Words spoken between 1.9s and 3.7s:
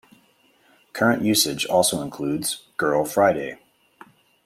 includes "Girl Friday".